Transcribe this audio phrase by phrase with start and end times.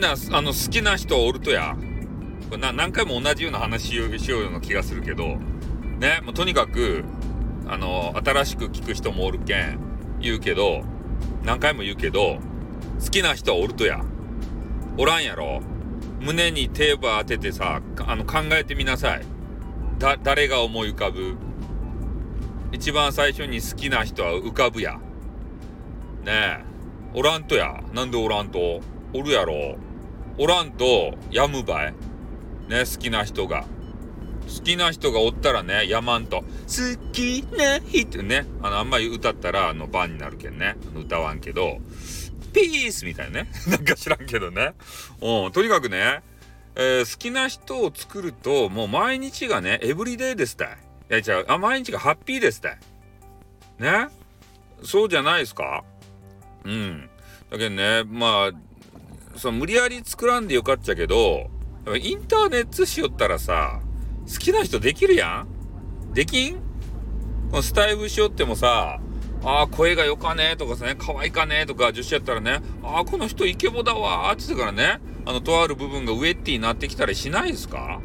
[0.00, 1.76] な、あの、好きな人おるとや。
[2.48, 5.36] これな何回も同じような話しようような気がするけど、
[5.98, 7.04] ね、もうとにかく、
[7.68, 9.78] あの、新しく聞く人もおるけん、
[10.20, 10.82] 言うけど、
[11.44, 12.38] 何回も言うけど、
[12.98, 14.00] 好きな人はおるとや。
[14.98, 15.62] おらんやろ
[16.20, 19.22] 胸にテープ当ててさ、あの、考えてみなさい。
[19.98, 21.36] だ、誰が思い浮かぶ
[22.72, 24.98] 一番最初に好きな人は浮かぶや。
[26.24, 26.64] ねえ。
[27.14, 27.82] おらんとや。
[27.92, 28.80] なんでおらんと？
[29.12, 29.76] おるやろ。
[30.42, 31.94] おらんと、やむばい。
[32.66, 33.66] ね、好きな人が。
[34.48, 36.38] 好きな人がおったらね、やまんと。
[36.38, 38.46] 好きな人ね。
[38.62, 40.76] あの、あんまり歌ったら、あの、番になるけんね。
[40.96, 41.76] 歌わんけど、
[42.54, 43.50] ピースみたいなね。
[43.68, 44.72] なんか知らんけどね。
[45.20, 46.22] うん、とにかくね、
[46.74, 50.68] えー、好きな人を作ると、もう毎日がね、エブリデイですたい。
[51.10, 52.78] いや、違う、あ、毎日がハッピーですたい。
[53.78, 54.08] ね？
[54.84, 55.84] そうじゃないですか？
[56.64, 57.10] うん。
[57.50, 58.69] だけどね、まあ、
[59.36, 61.50] その無理やり作らんでよかっちゃけど、
[62.00, 63.80] インターネットしよったらさ、
[64.30, 66.12] 好きな人できるやん。
[66.12, 66.56] できん？
[67.50, 69.00] このスタイフしよってもさ、
[69.42, 78.00] ああ、声がよかねとかさね、可愛いかねとか女子やったらね、ああ、この人イケボだわーって言ってからね、あの、とある部分がウェッティになってきたりしないですか？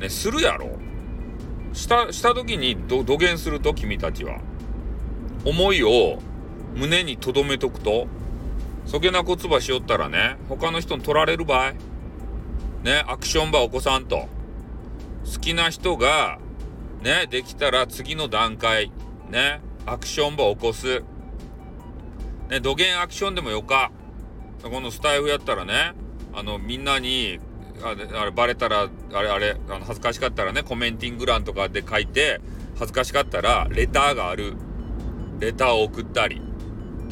[0.00, 0.78] ね、するやろ。
[1.74, 4.40] した、した時にど、土下すると君たちは。
[5.44, 6.20] 思いを
[6.74, 8.06] 胸に留めとくと、
[8.86, 11.72] そげな言葉しよったらね、他の人に取られる場合、
[12.82, 14.28] ね、アクション場起こさんと。
[15.24, 16.38] 好きな人が、
[17.02, 18.90] ね、できたら次の段階、
[19.30, 21.02] ね、アクション場起こす。
[22.50, 23.92] ね、土下アクションでもよか。
[24.62, 25.94] このスタイフやったらね、
[26.32, 27.40] あの、みんなに、
[27.82, 32.40] あれ、あれバレたら、あれあれ、あの恥ずかしかったらね、コメンティング欄とかで書いて、
[32.74, 34.54] 恥ずかしかったら、レターがある。
[35.40, 36.40] レターを送ったり。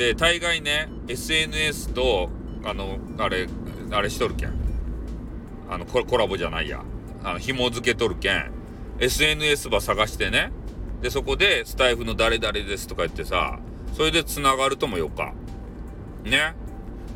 [0.01, 2.31] で、大概ね、SNS と、
[2.65, 3.47] あの、あれ、
[3.91, 4.55] あれしとるけん。
[5.69, 6.83] あの、コラボじゃないや。
[7.23, 8.51] あの、紐付けとるけん。
[8.99, 10.53] SNS ば探してね。
[11.03, 13.59] で、そこで、スタイフの誰々ですとか言ってさ、
[13.93, 15.35] それで繋がるともよか。
[16.25, 16.55] ね。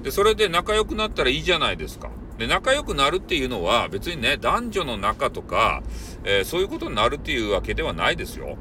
[0.03, 2.11] で、それで仲良くなったらいいじゃないですか。
[2.37, 5.83] で、仲良くなるっていうのは別にね、男女の仲とか、
[6.23, 8.59] えー、そういうことになるっていうわけではないですよ。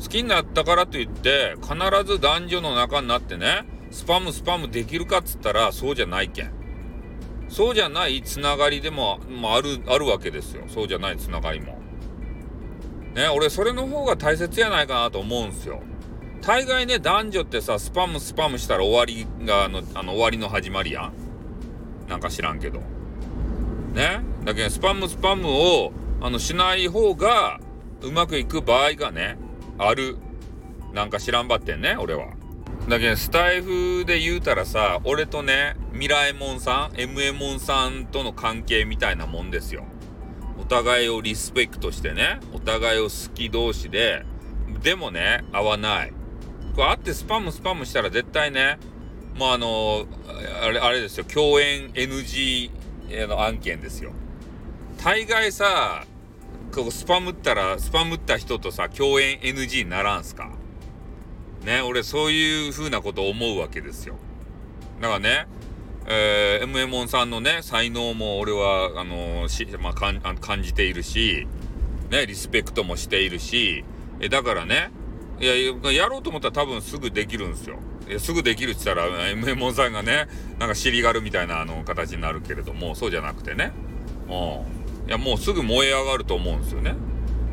[0.00, 6.52] 好きになったからといって、必ず男女の仲になってね、スパムスパムできるかっつったらそうじゃないけん。
[7.48, 10.64] そうじゃないつながりでも、もある、あるわけですよ。
[10.68, 11.78] そうじゃないつながりも。
[13.14, 15.82] ね、俺それの方が大切やないかなと思うんすよ。
[16.42, 21.12] 大概ね、男女ってさ、スパムスパムしたら終わりが、あの、あの終わりの始まりやん。
[22.08, 22.80] なんか知らんけど。
[23.94, 24.20] ね。
[24.44, 27.58] だけど、スパムスパムを、あの、しない方が、
[28.02, 29.38] うまくいく場合がね、
[29.78, 30.16] ある。
[30.92, 32.28] なんか知らんばってんね、俺は。
[32.88, 39.84] だけど、スタイフで言うたらさ、俺とね、ミラエモンさん、エモンさんとの関係みたいなもんですよ。
[40.58, 44.24] お互いをリスペクトしてね、お互いを好き同士で、
[44.82, 46.12] でもね、合わない。
[46.74, 48.78] これ会ってスパムスパムしたら絶対ね、
[49.36, 50.06] もうあの、
[50.62, 52.70] あれ、あれですよ、共演 NG
[53.28, 54.12] の案件ですよ。
[55.02, 56.04] 大概さ、
[56.74, 60.50] こうスパムったら、スパムった人とさ、共演 NG にならんすか？
[61.64, 64.16] ね、俺そういう風なこと思うわけですよ。
[65.00, 65.46] だからね、
[66.06, 71.46] えー、m m ンさんのね、才能も俺は、あのし、まあ、かん感じているし、
[72.10, 73.84] ね、リスペクトもしているし、
[74.20, 74.90] えだからね、
[75.40, 77.78] いや、やろうと思ったら多分すぐできるんですよ。
[78.18, 83.72] すぐできるって言ったら、m m さんがね、なんか尻軽みたいなあの形になるけれども、そうじゃなくてね。
[84.28, 84.77] うん。
[85.08, 86.94] いや、もうすぐ燃え上がると思うんですよね。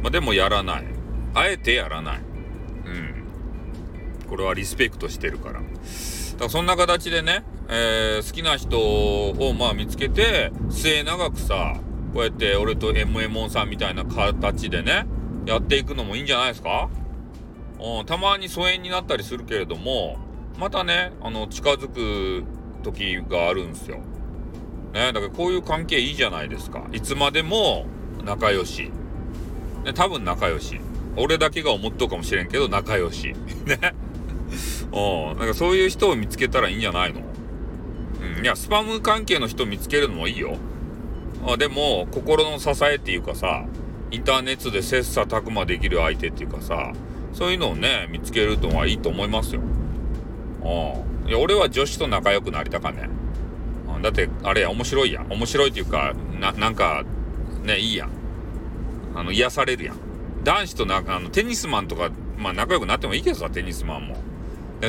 [0.03, 0.85] まあ、でもやらない。
[1.33, 2.17] あえてやらない。
[2.17, 4.27] うん。
[4.29, 5.53] これはリスペクトしてるから。
[5.53, 5.65] だか
[6.39, 11.79] らそんな形でね、えー、好きな人をまあ見つけて、末永くさ、
[12.13, 15.05] こうやって俺と m m さんみたいな形でね、
[15.45, 16.89] やっていくのもいいんじゃないですか？
[17.79, 20.17] うん、たまに疎遠になったりするけれども、
[20.57, 22.43] またね、あの、近づく
[22.83, 23.99] 時があるんですよ。
[24.95, 26.87] ね、だからこういう関係いいじゃないですか。
[26.93, 27.85] いつまでも
[28.23, 28.91] 仲良し。
[29.83, 30.79] ね、多分仲良し。
[31.17, 33.35] 俺だけが思っとうかもしれんけど、仲良し。
[33.67, 33.93] ね。
[34.93, 35.37] うん。
[35.37, 37.19] なんかそういう人を見つけたらいいんじゃないの？
[38.37, 38.43] うん。
[38.45, 40.55] いや、スパム関係の人見つけるのもいいよ。
[41.45, 43.65] あでも、心の支えっていうかさ、
[44.11, 46.93] インターネットで切磋琢磨できる相手っていうかさ、
[47.33, 49.61] そういうのをね、見つけるのはいいと思いますよ。
[50.63, 51.29] うん。
[51.29, 53.09] いや、俺は女子と仲良くなりたかね。
[54.01, 55.31] だって、あれや、面白いやん。
[55.31, 57.03] 面白いっていうか、な、なんか、
[57.63, 58.09] ね、いいやん。
[59.15, 59.97] あの、癒されるやん。
[60.43, 64.17] 男子とな、あの、テニスマンとか、まあ仲良くなってもいいけどさ、テニスマンも。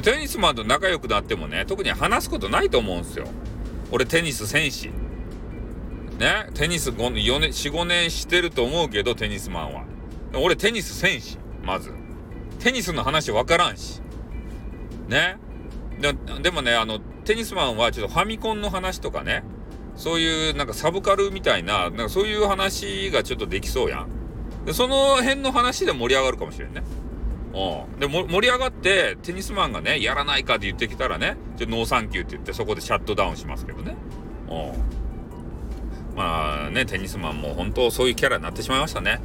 [0.02, 3.26] テニスマンと仲良くなってもね、特に話すことないと思うんすよ。
[3.90, 4.90] 俺テニス戦士。
[6.18, 9.84] ね、テニス、4年、4、5年してると思うけど、テニスマンは。
[10.34, 11.92] 俺テニス戦士、まず。
[12.58, 14.00] テニスの話わからんし。
[15.08, 15.36] ね。
[16.00, 19.42] ででもね、あの、テニスマンはちょっとファミコンの話とかね、
[19.96, 24.08] そういうなんかサブカルみたいな、なんかそういう話がちょっとできそうやん。
[24.64, 26.82] で、その辺の話で盛り上がるかもしれんね。
[27.52, 28.00] うん。
[28.00, 33.96] で、盛り上がって、テニスマンがね、やらないかって言ってきたらね、ちょノーサンキューって言ってそこでシャットダウンしますけどね。
[34.48, 36.16] うん。
[36.16, 39.20] まあね、テニスマンも本当そういうキャラになってしまいましたね。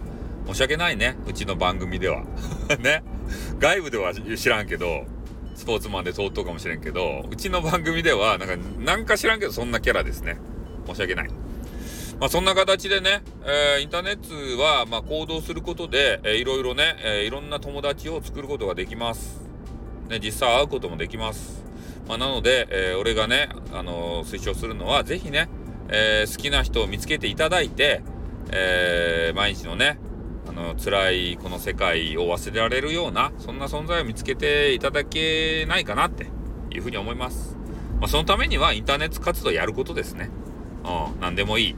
[0.47, 1.18] 申し訳ないね。
[1.27, 2.24] うちの番組では。
[2.80, 3.04] ね。
[3.59, 5.06] 外部では知らんけど、
[5.61, 10.39] スポーツマンで通っとうかもしれんけど、うちの番組では、なんか、なんか知らんけど、そんなキャラですね。
[10.87, 11.29] 申し訳ない。
[12.19, 19.39] まあ、そんな形でね、えー、インターネットは、ま、行動することで、えー、いろいろね、えー、いろんな友達を作ることができます。
[20.09, 21.63] ね、実際会うこともできます。
[22.07, 25.47] まあ、なので、えー、俺がね、あの、推奨するのは、ぜひね、
[25.89, 28.01] え、好きな人を見つけていただいて、
[28.51, 29.99] え、毎日のね、
[30.51, 36.27] あの、辛いこの世界を忘れられるような、そんな存在を見つけていただけないかなって
[36.69, 37.57] いうふうに思います。
[38.00, 40.30] まあ、そのためにはインターネット活動やることですね。
[40.83, 41.75] うん、何でもいい。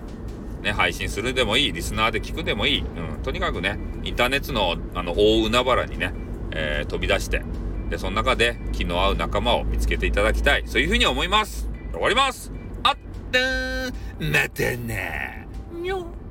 [0.63, 2.81] ね、配信するでもいい、リスナーで聞くでもいい。
[2.81, 6.13] うん、とにかくね、インターネットの、あの、大海原にね、
[6.51, 7.43] えー、飛び出して、
[7.89, 10.63] で、その中で気の合う仲間を見つけていただきたい。
[10.65, 11.69] そういうふうに思います。
[11.91, 12.51] 終わります。
[12.81, 12.97] あっ
[13.31, 13.93] たー
[14.31, 15.47] またね。
[15.81, 16.22] にょ